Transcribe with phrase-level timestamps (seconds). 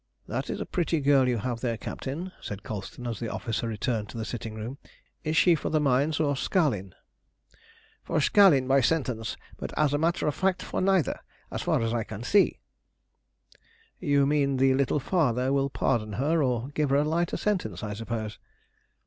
[0.27, 4.09] "That is a pretty girl you have there, captain," said Colston, as the officer returned
[4.09, 4.79] to the sitting room.
[5.23, 6.95] "Is she for the mines or Sakhalin?"
[8.03, 11.19] "For Sakhalin by sentence, but as a matter of fact for neither,
[11.51, 12.57] as far as I can see."
[13.99, 17.83] "You mean that the Little Father will pardon her or give her a lighter sentence,
[17.83, 18.39] I suppose."